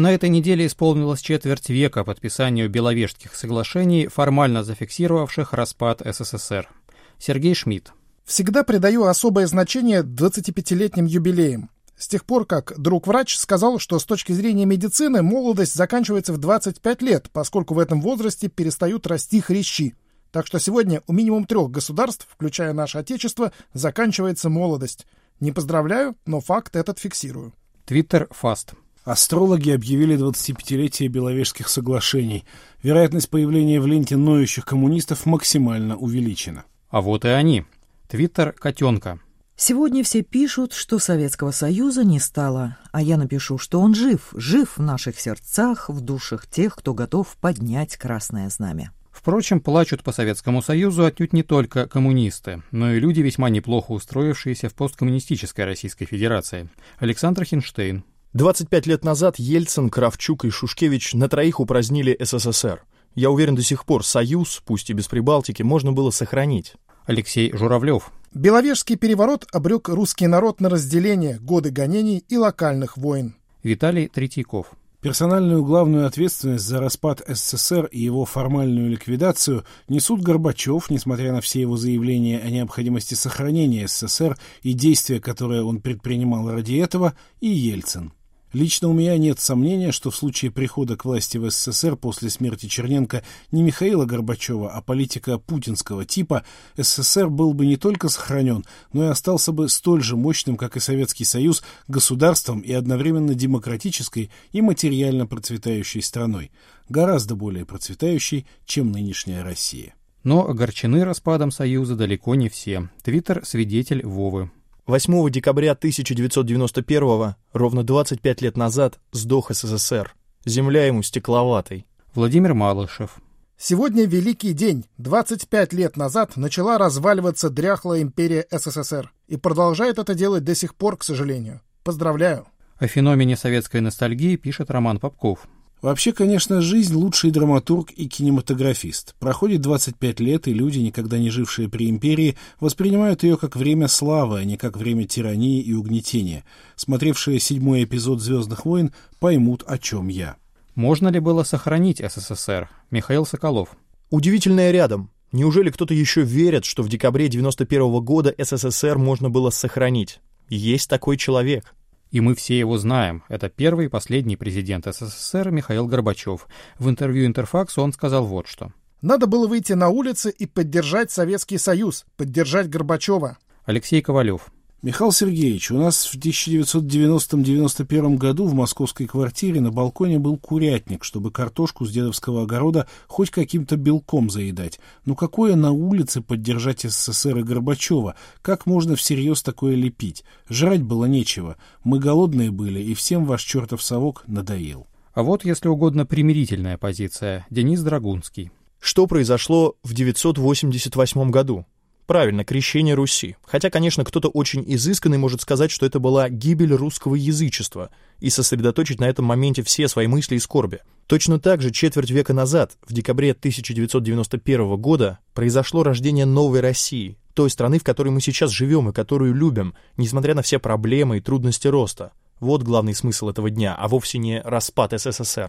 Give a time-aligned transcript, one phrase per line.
[0.00, 6.70] На этой неделе исполнилось четверть века подписанию Беловежских соглашений, формально зафиксировавших распад СССР.
[7.18, 7.92] Сергей Шмидт.
[8.24, 11.68] Всегда придаю особое значение 25-летним юбилеям.
[11.98, 17.02] С тех пор, как друг-врач сказал, что с точки зрения медицины молодость заканчивается в 25
[17.02, 19.96] лет, поскольку в этом возрасте перестают расти хрящи.
[20.32, 25.06] Так что сегодня у минимум трех государств, включая наше Отечество, заканчивается молодость.
[25.40, 27.52] Не поздравляю, но факт этот фиксирую.
[27.84, 28.72] Твиттер Фаст.
[29.04, 32.44] Астрологи объявили 25-летие Беловежских соглашений.
[32.82, 36.64] Вероятность появления в ленте ноющих коммунистов максимально увеличена.
[36.90, 37.64] А вот и они.
[38.08, 39.18] Твиттер Котенка.
[39.56, 44.78] Сегодня все пишут, что Советского Союза не стало, а я напишу, что он жив, жив
[44.78, 48.90] в наших сердцах, в душах тех, кто готов поднять красное знамя.
[49.10, 54.70] Впрочем, плачут по Советскому Союзу отнюдь не только коммунисты, но и люди, весьма неплохо устроившиеся
[54.70, 56.70] в посткоммунистической Российской Федерации.
[56.98, 62.84] Александр Хинштейн, 25 лет назад Ельцин, Кравчук и Шушкевич на троих упразднили СССР.
[63.16, 66.74] Я уверен, до сих пор Союз, пусть и без Прибалтики, можно было сохранить.
[67.06, 68.12] Алексей Журавлев.
[68.32, 73.34] Беловежский переворот обрек русский народ на разделение, годы гонений и локальных войн.
[73.64, 74.68] Виталий Третьяков.
[75.00, 81.62] Персональную главную ответственность за распад СССР и его формальную ликвидацию несут Горбачев, несмотря на все
[81.62, 88.12] его заявления о необходимости сохранения СССР и действия, которые он предпринимал ради этого, и Ельцин.
[88.52, 92.66] Лично у меня нет сомнения, что в случае прихода к власти в СССР после смерти
[92.66, 96.44] Черненко не Михаила Горбачева, а политика путинского типа,
[96.76, 100.80] СССР был бы не только сохранен, но и остался бы столь же мощным, как и
[100.80, 106.50] Советский Союз, государством и одновременно демократической и материально процветающей страной,
[106.88, 109.94] гораздо более процветающей, чем нынешняя Россия.
[110.24, 112.88] Но огорчены распадом Союза далеко не все.
[113.02, 114.50] Твиттер– свидетель Вовы.
[114.90, 120.16] 8 декабря 1991 ровно 25 лет назад, сдох СССР.
[120.44, 121.86] Земля ему стекловатой.
[122.12, 123.18] Владимир Малышев.
[123.56, 124.84] Сегодня великий день.
[124.98, 129.12] 25 лет назад начала разваливаться дряхлая империя СССР.
[129.28, 131.60] И продолжает это делать до сих пор, к сожалению.
[131.84, 132.48] Поздравляю.
[132.76, 135.46] О феномене советской ностальгии пишет Роман Попков.
[135.82, 139.14] Вообще, конечно, жизнь лучший драматург и кинематографист.
[139.18, 144.40] Проходит 25 лет, и люди, никогда не жившие при империи, воспринимают ее как время славы,
[144.40, 146.44] а не как время тирании и угнетения.
[146.76, 150.36] Смотревшие седьмой эпизод «Звездных войн» поймут, о чем я.
[150.74, 152.68] Можно ли было сохранить СССР?
[152.90, 153.70] Михаил Соколов.
[154.10, 155.10] Удивительное рядом.
[155.32, 160.20] Неужели кто-то еще верит, что в декабре 91 -го года СССР можно было сохранить?
[160.48, 161.74] Есть такой человек.
[162.10, 163.22] И мы все его знаем.
[163.28, 166.48] Это первый и последний президент СССР Михаил Горбачев.
[166.78, 168.72] В интервью Интерфаксу он сказал вот что.
[169.00, 173.38] Надо было выйти на улицы и поддержать Советский Союз, поддержать Горбачева.
[173.64, 174.52] Алексей Ковалев.
[174.82, 181.30] Михаил Сергеевич, у нас в 1990-91 году в московской квартире на балконе был курятник, чтобы
[181.30, 184.80] картошку с дедовского огорода хоть каким-то белком заедать.
[185.04, 188.14] Ну какое на улице поддержать СССР и Горбачева?
[188.40, 190.24] Как можно всерьез такое лепить?
[190.48, 191.58] Жрать было нечего.
[191.84, 194.86] Мы голодные были, и всем ваш чертов совок надоел.
[195.12, 197.46] А вот, если угодно, примирительная позиция.
[197.50, 198.50] Денис Драгунский.
[198.78, 201.66] Что произошло в 988 году?
[202.10, 203.36] Правильно, крещение Руси.
[203.46, 208.98] Хотя, конечно, кто-то очень изысканный может сказать, что это была гибель русского язычества и сосредоточить
[208.98, 210.80] на этом моменте все свои мысли и скорби.
[211.06, 217.48] Точно так же четверть века назад, в декабре 1991 года, произошло рождение новой России, той
[217.48, 221.68] страны, в которой мы сейчас живем и которую любим, несмотря на все проблемы и трудности
[221.68, 222.10] роста.
[222.40, 225.48] Вот главный смысл этого дня, а вовсе не распад СССР.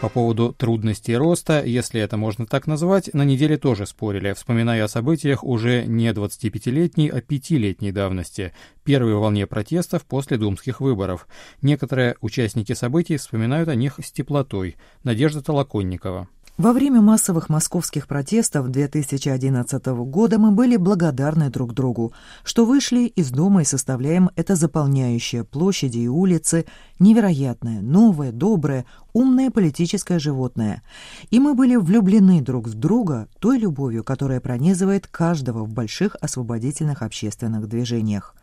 [0.00, 4.88] По поводу трудностей роста, если это можно так назвать, на неделе тоже спорили, вспоминая о
[4.88, 8.54] событиях уже не 25-летней, а 5-летней давности,
[8.84, 11.26] первой волне протестов после думских выборов.
[11.62, 14.76] Некоторые участники событий вспоминают о них с теплотой.
[15.02, 16.28] Надежда Толоконникова.
[16.58, 23.30] Во время массовых московских протестов 2011 года мы были благодарны друг другу, что вышли из
[23.30, 26.66] дома и составляем это заполняющее площади и улицы
[26.98, 30.82] невероятное, новое, доброе, умное политическое животное.
[31.30, 37.02] И мы были влюблены друг в друга той любовью, которая пронизывает каждого в больших освободительных
[37.02, 38.34] общественных движениях.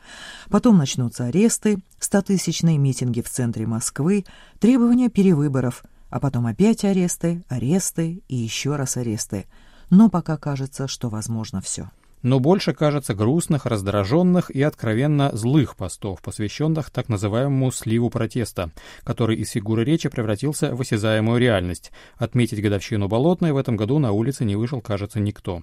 [0.49, 4.23] Потом начнутся аресты, стотысячные митинги в центре Москвы,
[4.61, 9.45] требования перевыборов– а потом опять аресты, аресты и еще раз аресты.
[9.89, 11.89] Но пока кажется, что возможно все.
[12.25, 18.71] Но больше кажется грустных, раздраженных и откровенно злых постов, посвященных так называемому сливу протеста,
[19.03, 21.91] который из фигуры речи превратился в осязаемую реальность.
[22.17, 25.61] Отметить годовщину Болотной в этом году на улице не вышел, кажется, никто.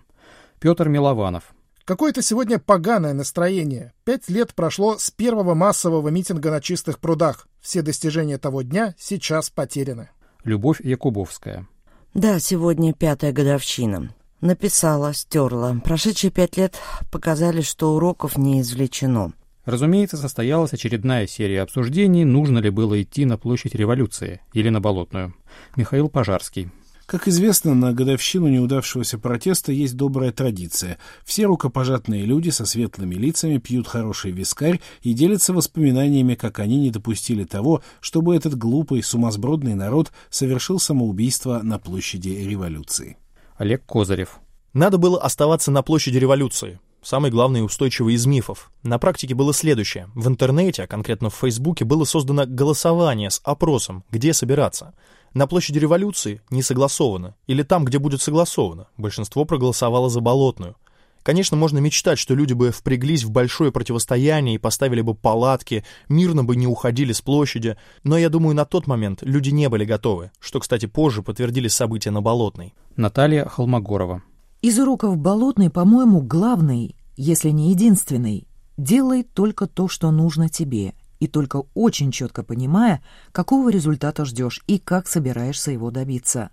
[0.61, 1.53] Петр Милованов.
[1.85, 3.93] Какое-то сегодня поганое настроение.
[4.05, 7.49] Пять лет прошло с первого массового митинга на чистых прудах.
[7.61, 10.11] Все достижения того дня сейчас потеряны.
[10.45, 11.67] Любовь Якубовская.
[12.15, 14.15] Да, сегодня пятая годовщина.
[14.41, 15.81] Написала, стерла.
[15.85, 16.77] Прошедшие пять лет
[17.11, 19.33] показали, что уроков не извлечено.
[19.65, 25.35] Разумеется, состоялась очередная серия обсуждений, нужно ли было идти на площадь революции или на Болотную.
[25.77, 26.71] Михаил Пожарский.
[27.13, 30.97] Как известно, на годовщину неудавшегося протеста есть добрая традиция.
[31.27, 36.91] Все рукопожатные люди со светлыми лицами пьют хороший вискарь и делятся воспоминаниями, как они не
[36.91, 43.19] допустили того, чтобы этот глупый, сумасбродный народ совершил самоубийство на площади революции.
[43.59, 44.41] Олег Козырев.
[44.73, 46.81] Надо было оставаться на площади революции.
[47.03, 48.71] Самый главный устойчивый из мифов.
[48.85, 50.09] На практике было следующее.
[50.15, 54.95] В интернете, а конкретно в Фейсбуке, было создано голосование с опросом, где собираться.
[55.35, 57.35] На площади революции не согласовано.
[57.49, 58.87] Или там, где будет согласовано.
[58.97, 60.77] Большинство проголосовало за Болотную.
[61.25, 66.45] Конечно, можно мечтать, что люди бы впряглись в большое противостояние и поставили бы палатки, мирно
[66.45, 70.31] бы не уходили с площади, но я думаю, на тот момент люди не были готовы,
[70.41, 72.75] что, кстати, позже подтвердили события на Болотной.
[72.97, 74.23] Наталья Холмогорова.
[74.63, 81.27] Из уроков Болотной, по-моему, главный, если не единственный, делай только то, что нужно тебе, и
[81.27, 86.51] только очень четко понимая, какого результата ждешь и как собираешься его добиться.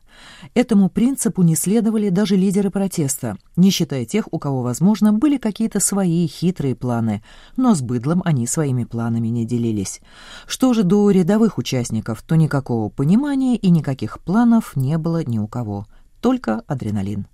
[0.56, 5.80] Этому принципу не следовали даже лидеры протеста, не считая тех, у кого, возможно, были какие-то
[5.80, 7.22] свои хитрые планы,
[7.58, 10.02] но с быдлом они своими планами не делились.
[10.48, 15.48] Что же до рядовых участников, то никакого понимания и никаких планов не было ни у
[15.48, 15.86] кого
[16.22, 17.28] только адреналин.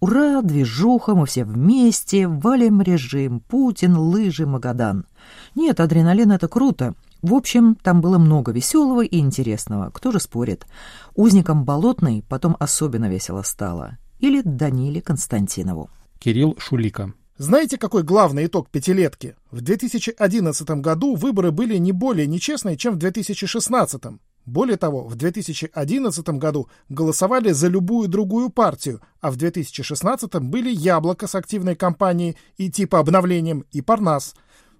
[0.00, 5.06] Ура, движуха, мы все вместе, валим режим, Путин, лыжи, Магадан.
[5.54, 6.94] Нет, адреналин— это круто.
[7.22, 10.66] В общем, там было много веселого и интересного, кто же спорит.
[11.14, 13.98] Узникам Болотной потом особенно весело стало.
[14.20, 15.90] Или Даниле Константинову.
[16.18, 17.12] Кирилл Шулика.
[17.36, 19.34] Знаете, какой главный итог пятилетки?
[19.50, 24.02] В 2011 году выборы были не более нечестные, чем в 2016.
[24.50, 31.28] Более того, в 2011 году голосовали за любую другую партию, а в 2016 были Яблоко
[31.28, 34.34] с активной кампанией и типа обновлением, и Парнас.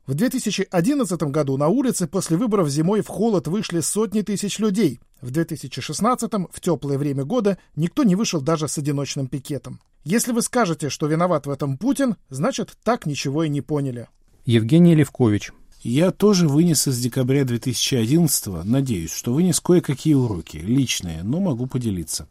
[0.08, 4.98] В 2011 году на улице после выборов зимой в холод вышли сотни тысяч людей.
[5.20, 9.78] В 2016 в теплое время года никто не вышел даже с одиночным пикетом.
[10.02, 14.08] Если вы скажете, что виноват в этом Путин, значит, так ничего и не поняли.
[14.44, 15.52] Евгений Левкович.
[15.82, 22.28] Я тоже вынес из декабря 2011 надеюсь, что вынес кое-какие уроки, личные, но могу поделиться.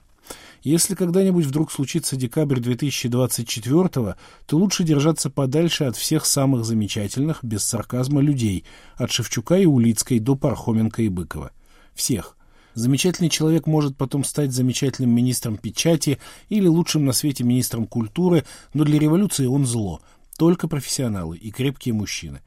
[0.61, 4.15] Если когда-нибудь вдруг случится декабрь 2024 то
[4.51, 8.65] лучше держаться подальше от всех самых замечательных, без сарказма, людей,
[8.97, 11.49] от Шевчука и Улицкой до Пархоменко и Быкова.
[11.95, 12.37] Всех.
[12.75, 16.19] Замечательный человек может потом стать замечательным министром печати
[16.49, 18.45] или лучшим на свете министром культуры,
[18.75, 20.01] но для революции он зло.
[20.39, 22.39] Только профессионалы и крепкие мужчины.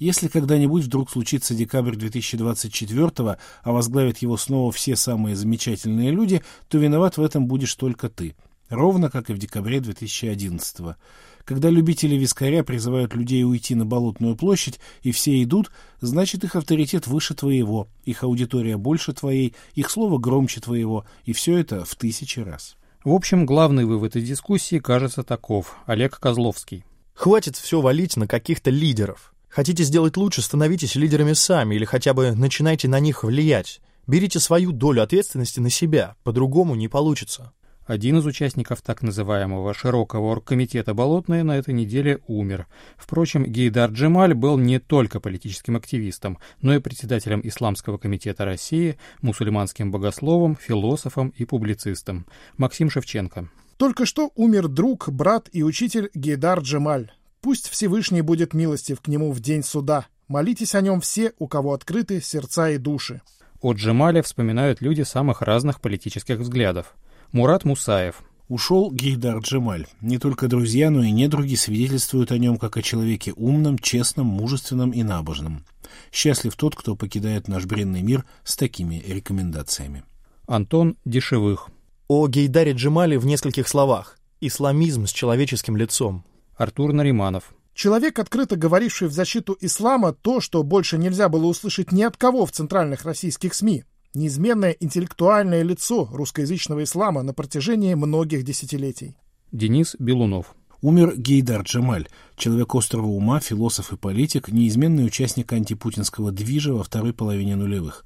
[0.00, 6.78] Если когда-нибудь вдруг случится декабрь 2024 а возглавят его снова все самые замечательные люди, то
[6.78, 8.34] виноват в этом будешь только ты.
[8.68, 10.96] Ровно как и в декабре 2011 -го.
[11.44, 15.70] Когда любители вискаря призывают людей уйти на Болотную площадь, и все идут,
[16.00, 21.56] значит их авторитет выше твоего, их аудитория больше твоей, их слово громче твоего, и все
[21.56, 22.76] это в тысячи раз.
[23.04, 25.76] В общем, главный вывод из дискуссии кажется таков.
[25.86, 26.82] Олег Козловский.
[27.16, 29.32] Хватит все валить на каких-то лидеров.
[29.48, 33.80] Хотите сделать лучше, становитесь лидерами сами или хотя бы начинайте на них влиять.
[34.06, 37.54] Берите свою долю ответственности на себя, по-другому не получится.
[37.86, 42.66] Один из участников так называемого широкого оргкомитета «Болотное» на этой неделе умер.
[42.98, 49.90] Впрочем, Гейдар Джемаль был не только политическим активистом, но и председателем Исламского комитета России, мусульманским
[49.90, 52.26] богословом, философом и публицистом.
[52.58, 53.48] Максим Шевченко.
[53.76, 57.12] Только что умер друг, брат и учитель Гейдар Джемаль.
[57.42, 60.06] Пусть Всевышний будет милостив к нему в день суда.
[60.28, 63.20] Молитесь о нем все, у кого открыты сердца и души.
[63.60, 66.94] О Джемале вспоминают люди самых разных политических взглядов.
[67.32, 68.22] Мурат Мусаев.
[68.48, 69.86] Ушел Гейдар Джемаль.
[70.00, 74.92] Не только друзья, но и недруги свидетельствуют о нем как о человеке умном, честном, мужественном
[74.92, 75.64] и набожном.
[76.12, 80.04] Счастлив тот, кто покидает наш бренный мир с такими рекомендациями.
[80.46, 81.70] Антон Дешевых.
[82.08, 84.16] О Гейдаре Джемале в нескольких словах.
[84.40, 86.24] Исламизм с человеческим лицом.
[86.56, 87.52] Артур Нариманов.
[87.74, 92.46] Человек, открыто говоривший в защиту ислама то, что больше нельзя было услышать ни от кого
[92.46, 93.82] в центральных российских СМИ
[94.14, 99.16] неизменное интеллектуальное лицо русскоязычного ислама на протяжении многих десятилетий.
[99.50, 100.54] Денис Белунов.
[100.82, 107.12] Умер Гейдар Джамаль, человек острого ума, философ и политик, неизменный участник антипутинского движа во второй
[107.12, 108.04] половине нулевых.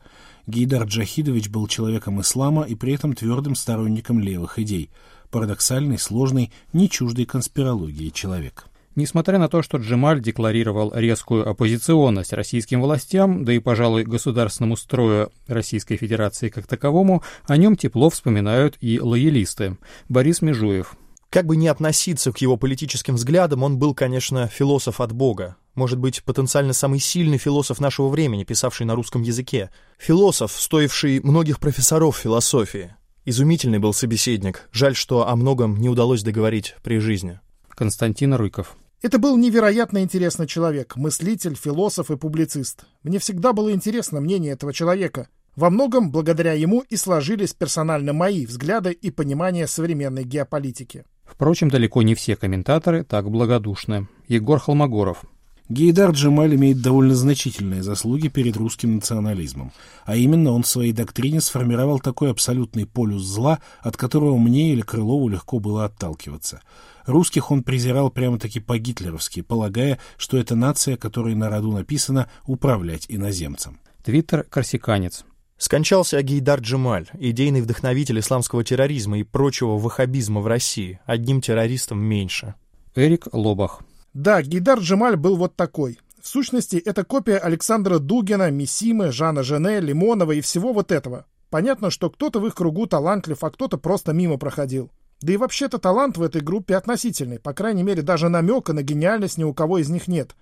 [0.51, 4.91] Гейдар Джахидович был человеком ислама и при этом твердым сторонником левых идей.
[5.31, 8.67] Парадоксальный, сложный, не чуждый конспирологии человек.
[8.97, 15.31] Несмотря на то, что Джемаль декларировал резкую оппозиционность российским властям, да и, пожалуй, государственному строю
[15.47, 19.77] Российской Федерации как таковому, о нем тепло вспоминают и лоялисты.
[20.09, 20.97] Борис Межуев.
[21.31, 25.57] Как бы ни относиться к его политическим взглядам, он был, конечно, философ от Бога.
[25.77, 29.71] Может быть, потенциально самый сильный философ нашего времени, писавший на русском языке.
[29.97, 32.97] Философ, стоивший многих профессоров философии.
[33.25, 34.69] Изумительный был собеседник.
[34.73, 37.39] Жаль, что о многом не удалось договорить при жизни.
[37.69, 38.77] Константин Рыков.
[39.01, 42.87] Это был невероятно интересный человек, мыслитель, философ и публицист.
[43.05, 45.29] Мне всегда было интересно мнение этого человека.
[45.55, 51.05] Во многом благодаря ему и сложились персонально мои взгляды и понимание современной геополитики.
[51.41, 54.09] Впрочем, далеко не все комментаторы так благодушны.
[54.29, 55.25] Егор Холмогоров.
[55.71, 59.73] Гейдар Джемаль имеет довольно значительные заслуги перед русским национализмом,
[60.05, 64.83] а именно он в своей доктрине сформировал такой абсолютный полюс зла, от которого мне или
[64.83, 66.61] Крылову легко было отталкиваться.
[67.07, 73.81] Русских он презирал прямо-таки по-гитлеровски, полагая, что это нация, которой на роду написано «управлять иноземцем».
[74.05, 75.25] Твиттер «Корсиканец».
[75.61, 82.55] Скончался Гейдар Джемаль, идейный вдохновитель исламского терроризма и прочего ваххабизма в России, одним террористом меньше.
[82.95, 83.83] Эрик Лобах.
[84.15, 85.99] Да, Гейдар Джемаль был вот такой.
[86.19, 91.27] В сущности, это копия Александра Дугина, Мисимы, Жана Жене, Лимонова и всего вот этого.
[91.51, 94.91] Понятно, что кто-то в их кругу талантлив, а кто-то просто мимо проходил.
[95.21, 99.37] Да и вообще-то талант в этой группе относительный, по крайней мере, даже намека на гениальность
[99.37, 100.35] ни у кого из них нет.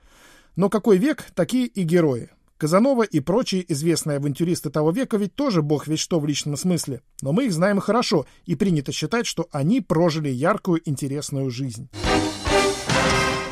[0.54, 2.30] Но какой век, такие и герои.
[2.58, 7.02] Казанова и прочие известные авантюристы того века ведь тоже бог ведь что в личном смысле.
[7.22, 11.88] Но мы их знаем хорошо, и принято считать, что они прожили яркую, интересную жизнь.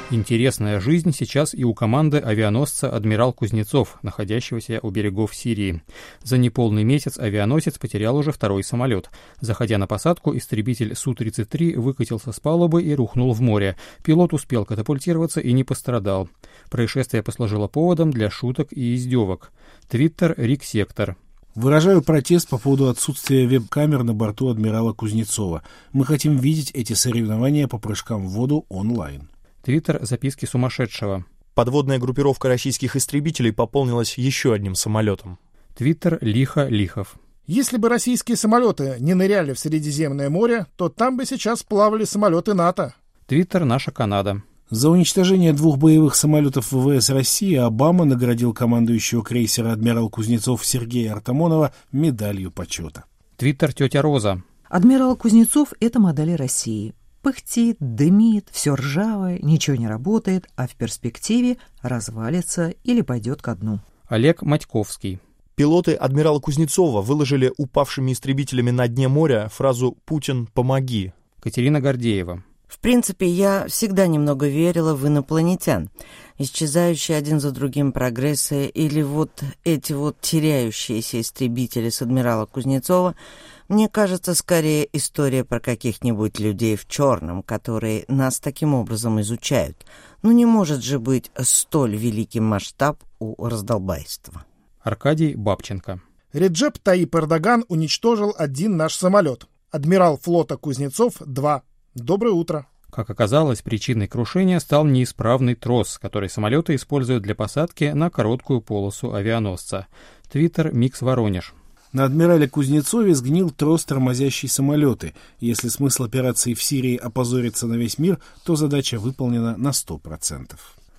[0.08, 5.82] Интересная жизнь сейчас и у команды авианосца «Адмирал Кузнецов», находящегося у берегов Сирии.
[6.22, 9.10] За неполный месяц авианосец потерял уже второй самолет.
[9.40, 13.76] Заходя на посадку, истребитель Су-33 выкатился с палубы и рухнул в море.
[14.04, 16.28] Пилот успел катапультироваться и не пострадал.
[16.70, 19.50] Происшествие послужило поводом для шуток и издевок.
[19.88, 21.16] Твиттер «Рик Сектор».
[21.56, 25.64] Выражаю протест по поводу отсутствия веб-камер на борту адмирала Кузнецова.
[25.92, 29.28] Мы хотим видеть эти соревнования по прыжкам в воду онлайн.
[29.66, 31.24] Твиттер «Записки сумасшедшего».
[31.54, 35.40] Подводная группировка российских истребителей пополнилась еще одним самолетом.
[35.76, 37.16] Твиттер «Лихо Лихов».
[37.48, 42.54] Если бы российские самолеты не ныряли в Средиземное море, то там бы сейчас плавали самолеты
[42.54, 42.94] НАТО.
[43.26, 44.40] Твиттер «Наша Канада».
[44.70, 51.74] За уничтожение двух боевых самолетов ВВС России Обама наградил командующего крейсера адмирал Кузнецов Сергея Артамонова
[51.90, 53.02] медалью почета.
[53.36, 54.44] Твиттер «Тетя Роза».
[54.68, 56.94] Адмирал Кузнецов— это модель России.
[57.26, 63.80] Пыхтит, дымит, все ржавое, ничего не работает, а в перспективе развалится или пойдет ко дну.
[64.06, 65.18] Олег Матьковский.
[65.56, 71.14] Пилоты адмирала Кузнецова выложили упавшими истребителями на дне моря фразу «Путин, помоги».
[71.40, 72.44] Катерина Гордеева.
[72.66, 75.90] В принципе, я всегда немного верила в инопланетян.
[76.38, 83.14] Исчезающие один за другим прогрессы или вот эти вот теряющиеся истребители с адмирала Кузнецова–
[83.68, 89.84] мне кажется, скорее история про каких-нибудь людей в черном, которые нас таким образом изучают.
[90.22, 94.44] Ну не может же быть столь великий масштаб у раздолбайства.
[94.80, 96.00] Аркадий Бабченко.
[96.32, 99.48] Реджеп Таип Эрдоган уничтожил один наш самолет.
[99.72, 101.62] Адмирал флота Кузнецов-2.
[101.96, 102.66] Доброе утро.
[102.90, 109.14] Как оказалось, причиной крушения стал неисправный трос, который самолеты используют для посадки на короткую полосу
[109.14, 109.86] авианосца.
[110.30, 111.54] Твиттер Микс Воронеж.
[111.94, 115.14] На адмирале Кузнецове сгнил трос, тормозящий самолеты.
[115.40, 120.54] Если смысл операции в Сирии опозориться на весь мир, то задача выполнена на 100%.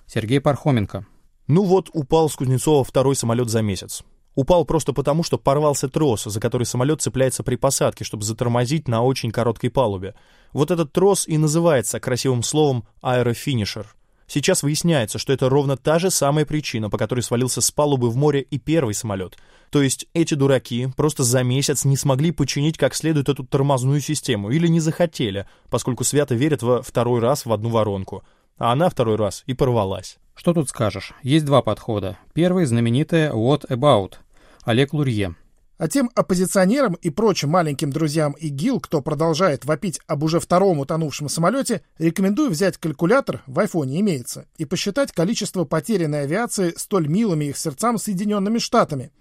[0.08, 1.06] Сергей Пархоменко.
[1.46, 4.02] Ну вот, упал с Кузнецова второй самолет за месяц.
[4.34, 9.02] Упал просто потому, что порвался трос, за который самолет цепляется при посадке, чтобы затормозить на
[9.02, 10.14] очень короткой палубе.
[10.52, 13.94] Вот этот трос и называется красивым словом аэрофинишер.
[14.26, 18.16] Сейчас выясняется, что это ровно та же самая причина, по которой свалился с палубы в
[18.16, 19.38] море и первый самолет.
[19.70, 24.50] То есть эти дураки просто за месяц не смогли починить как следует эту тормозную систему
[24.50, 28.22] или не захотели, поскольку свято верят во второй раз в одну воронку.
[28.58, 30.18] А она второй раз и порвалась.
[30.34, 31.14] Что тут скажешь?
[31.22, 32.18] Есть два подхода.
[32.34, 34.14] Первый знаменитый «What about?»
[34.64, 35.36] Олег Лурье.
[35.78, 41.28] А тем оппозиционерам и прочим маленьким друзьям ИГИЛ, кто продолжает вопить об уже втором утонувшем
[41.28, 47.56] самолете, рекомендую взять калькулятор, в айфоне имеется, и посчитать количество потерянной авиации столь милыми их
[47.56, 49.12] сердцам Соединенными Штатами.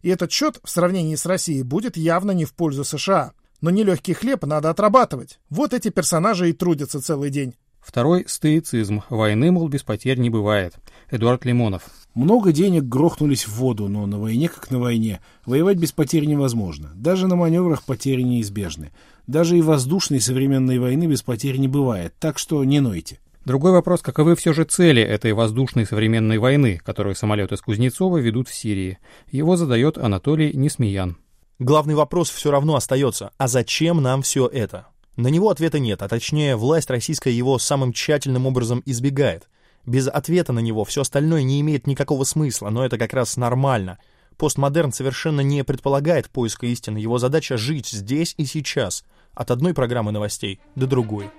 [0.00, 3.32] И этот счет в сравнении с Россией будет явно не в пользу США.
[3.60, 5.38] Но нелегкий хлеб надо отрабатывать.
[5.50, 7.54] Вот эти персонажи и трудятся целый день.
[7.86, 9.02] Второй– стоицизм.
[9.10, 10.74] Войны, мол, без потерь не бывает.
[11.08, 11.84] Эдуард Лимонов.
[12.14, 15.20] Много денег грохнулись в воду, но на войне как на войне.
[15.44, 16.90] Воевать без потерь невозможно.
[16.96, 18.90] Даже на маневрах потери неизбежны.
[19.28, 23.20] Даже и воздушной современной войны без потерь не бывает, так что не нойте.
[23.44, 28.48] Другой вопрос, каковы все же цели этой воздушной современной войны, которую самолеты из Кузнецова ведут
[28.48, 28.98] в Сирии?
[29.30, 31.18] Его задает Анатолий Несмеян.
[31.60, 34.88] Главный вопрос все равно остается, а зачем нам все это?
[35.16, 39.48] На него ответа нет, а точнее власть российская его самым тщательным образом избегает.
[39.86, 43.98] Без ответа на него все остальное не имеет никакого смысла, но это как раз нормально.
[44.36, 50.12] Постмодерн совершенно не предполагает поиска истины, его задача жить здесь и сейчас, от одной программы
[50.12, 51.30] новостей до другой.